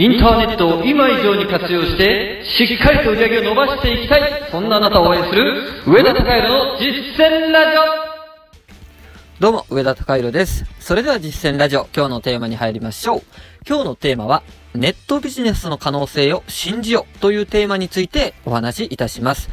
[0.00, 10.64] インターネットを今以上に活用して、しっかりと売り上げを伸ばしていきたい、そんなあなたを応援する、上田隆弘の実践ラジオどうも、上田隆弘です。
[10.80, 13.22] それでは実践ラジオ、今日のテーマに入りましょう。
[13.68, 14.42] 今日のテーマは、
[14.74, 19.50] ネットビジネスの可能性を信じようというテーマについてお話しいたします。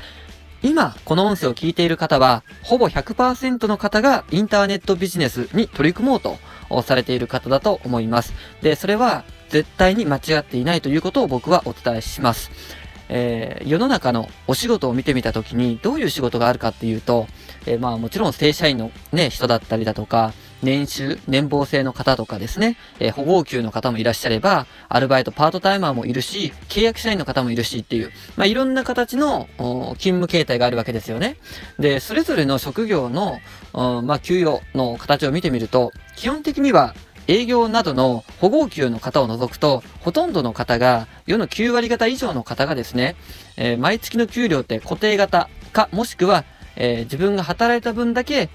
[0.63, 6.37] 今、この音声を聞いている方は、ほぼ100%の方がインターネットビジネスに取り組もうと
[6.83, 8.33] されている方だと思います。
[8.61, 12.51] で、それは絶対に間違っていないということを僕はお伝えします。
[13.09, 17.27] えー世の中のお仕事を見てみたときにどういう仕事があるかっていうと、
[17.65, 20.33] えーまあもちろん正社員のね、人だったりだとか、
[20.63, 31.37] 年収、年俸制の方とかですね、えー保護給の方もいらっしゃれば、アルバイト、パートタイマーもいるし、契約社員の方もいるしっていう、まあいろんな形の勤務形態があるわけですよね。
[31.79, 33.39] で、それぞれの職業の、
[33.73, 36.95] まあ給与の形を見てみると、基本的には
[37.27, 43.15] 営業などの保護給の方を除くと、ほとんどの方が、世の9割方以上の方がですね、
[43.57, 46.45] えー毎月の給料って固定型か、もしくは、
[46.77, 48.49] えー自分が働いた分だけ、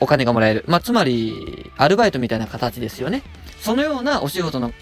[0.00, 0.64] お金がもらえる。
[0.68, 3.22] まあ、つまり、アルバイトみたいな形ですよね。
[3.60, 4.72] そのようなお仕事の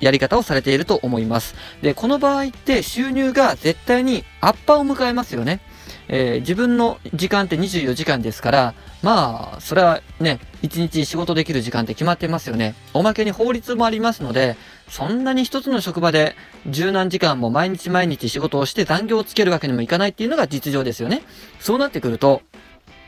[0.00, 1.54] やり方をされていると思います。
[1.82, 5.60] で、この場合って収入が絶対にアッパーを迎えますよね。
[6.08, 12.74] えー自分の時間って24時間ですから、まあ、それはね、1日仕事できる時間って決まってますよね。
[12.94, 14.56] おまけに法律もありますので、
[14.88, 16.36] そんなに一つの職場で
[16.68, 21.22] 十何時間も毎日毎日仕事をして残業をつけるわけにもいかないっていうのが実情ですよね。
[21.58, 22.42] そうなってくると、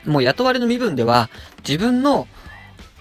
[0.05, 1.31] もう雇われの身分では
[1.67, 2.27] 自分の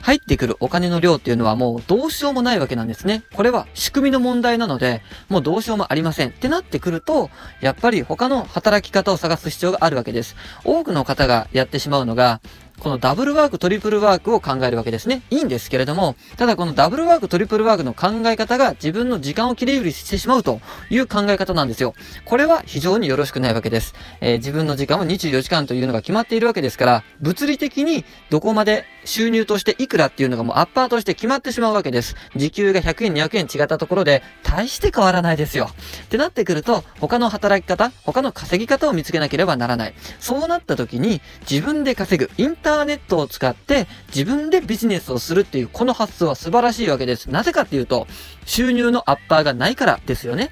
[0.04, 3.24] 入ってくるお金の量っていうのはもうどうしようもないわけなんですね。
[3.34, 6.30] これは仕組みの問題なので、もうどうしようもありません。
[6.30, 7.30] ってなってくると、
[7.62, 10.36] やっぱり他の働き方を探す必要があるわけです。
[10.66, 12.42] 多くの方がやってしまうのが、
[12.80, 15.22] このダブルワーク、トリプルワークを考えるわけですね。
[15.30, 20.60] いいんですけれども、ただこのダブルワーク、トリプルワークの考え方が自分の時間を切り売りしてしまうと
[20.90, 21.94] いう考え方なんですよ。
[22.26, 23.94] これは非常によろしくないわけです。
[24.20, 32.16] えー自分の時間は24時間というのが決まっているわけですから、物理的にどこまで収入としていくらっていうのがもうアッパーとして決まってしまうわけです。
[32.36, 35.70] 時給が100円、200円違ったところで、大して変わらないですよ。
[36.04, 39.94] ってなってくると、他の働き方、他の稼ぎ方を見つけなければならない。
[40.20, 47.30] そうなった時に、自分で稼ぐ、インターネットを使って、自分でビジネスをするっていう、この発想は素晴らしいわけです。
[47.30, 48.08] なぜかっていうと、
[48.46, 50.52] 収入のアッパーがないからですよね。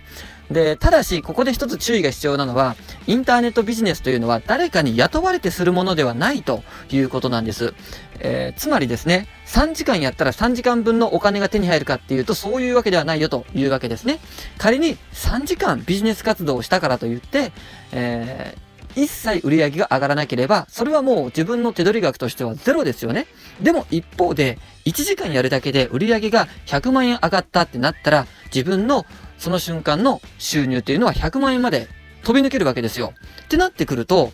[0.51, 2.75] で、ただし、ここで一つ注意が必要なのは、
[3.07, 7.73] インターネットビジネスというのは誰かに雇われてするものではないということなんです。
[8.19, 14.19] えーつまりですね、3時間やったら3時間分のお金が手に入るかっていうと、そういうわけではないよというわけですね。
[14.57, 17.51] 仮に3時間ビジネス活動をしたからといって、
[17.91, 23.25] えー一切売り上げが上がらなければ、それはもう自分の手取り額としてはゼロですよね。
[23.61, 29.05] でも一方で、1時間やるだけで売り上げが100万円上がったってなったら、自分の
[29.41, 31.87] その瞬間の収入っていうのは100万円まで
[32.23, 33.13] 飛び抜けるわけですよ。
[33.45, 34.31] ってなってくると、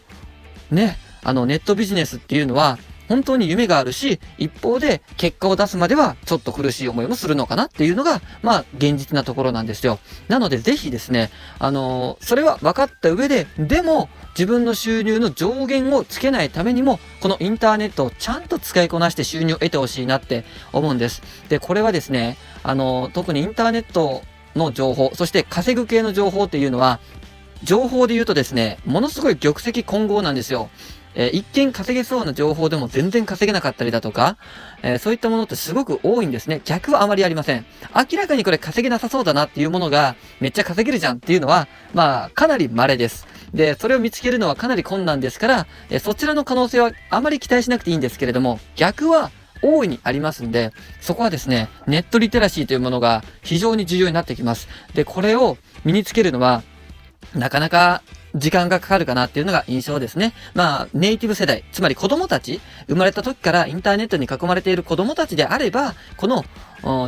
[0.69, 9.99] ね、あのネットビジネスっていうのは、本当に夢があるし、一方で結果を出すまではちょっと苦しい思いもするのかなっていうのが、まあ現実なところなんですよ。
[10.27, 21.21] なのでぜひですね、あのーそれは分かった上で、でも自分の収入の上限をつけないためにも、このインターネットをちゃんと使いこなして収入を得てほしいなって思うんです。
[21.47, 24.21] で、これはですね、あのー特にインターネット
[24.57, 26.99] の情報、そして稼ぐ系の情報っていうのは、
[27.63, 30.69] 情報で言うとですね、ものすごい玉石混合なんですよ。
[31.15, 34.37] えー一見稼げそうな情報でも全然稼げなかったりだとか、
[34.83, 36.61] えーそういったものってすごく多いんですね。
[36.63, 37.65] 逆はあまりありません。
[38.11, 43.25] 明らかにこれ稼げなさそうだなっていうものがめっちゃ稼げるじゃんっていうのは、まあ、かなり稀です。
[43.53, 49.31] で、それを見つけるのはかなり困難ですから、えーそちらの可能性はあまり期待しなくていいんですけれども、逆は
[49.61, 54.67] 大いにありますんで、そこはですね、ネットリテラシーというものが非常に重要になってきます。
[54.93, 56.63] で、これを身につけるのは、
[57.33, 58.01] なかなか
[58.35, 60.33] 時間がかかるかなっていうのが印象ですね。
[60.53, 66.45] まあ、ネイティブ世代、つまり子供たち、生まれた時からインターネットに囲まれている子供たちであれば、この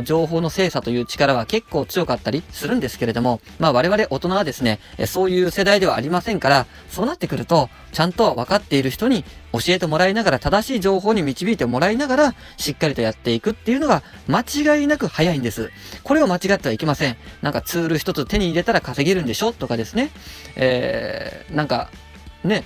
[0.04, 15.70] 情報の精査という力は結構強かったりするんですけれども、まあ我々大人はですね、そういう世代ではありませんから、そうなってくると、ちゃんと分かっている人に教えてもらいながら、正しい情報に導いてもらいながら、しっかりとやっていくっていうのが間違いなく早いんです。
[16.02, 17.16] これを間違ってはいけません。
[17.42, 20.10] なんかツール一つ手に入れたら稼げるんでしょとかですね。
[20.56, 21.90] えー、なんか、
[22.44, 22.64] ね、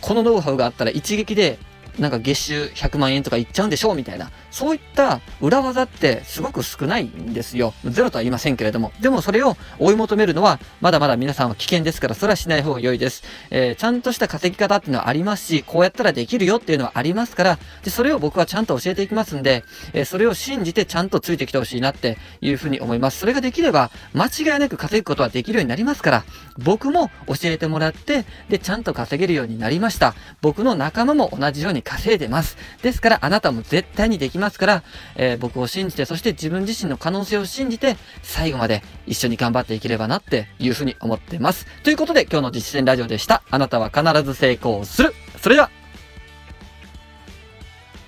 [0.00, 1.58] このノウハウがあったら一撃で
[1.98, 4.30] なんか月収100万円とかいっちゃうんでしょうみたいな。
[4.50, 7.74] そういった裏技ってすごく少ないんですよ。
[7.84, 8.92] ゼロとは言いませんけれども。
[9.00, 13.22] でもそれを追い求めるのは、まだまだ皆さんは危険ですから、それはしない方が良いです。
[13.50, 23.18] えー、ちゃんとした稼ぎ方っていうのはありますし、こうやったらできるよっていうのはありますから、で、それを僕はちゃんと教えていきますんで、えー、それを信じてちゃんとついてきてほしいなっていうふうに思います。
[23.18, 26.24] それができれば、間違いなく稼ぐことはできるようになりますから、
[26.58, 30.14] 僕も教えてもらって、で、ちゃんと稼げるようになりました。
[30.40, 32.58] 僕の仲間も同じように稼いでます。
[32.82, 34.82] ですから、あなたも絶対にできますから、
[35.16, 41.66] えー、僕を信じて、そして自分自身の可能性を信じて、最後まで一緒に頑張っていければなっていうふうに思ってます。
[41.82, 43.42] ということで、今日の実践ラジオでした。
[43.50, 45.14] あなたは必ず成功する。
[45.40, 45.70] それでは、